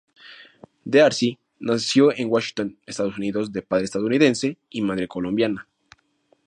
D'Arcy 0.87 1.37
nació 1.59 2.11
en 2.17 2.27
Washington 2.31 2.75
Estados 2.87 3.19
Unidos 3.19 3.51
de 3.51 3.61
padre 3.61 3.83
estadounidense 3.85 4.57
y 4.71 4.81
madre 4.81 5.07
colombiana. 5.07 5.67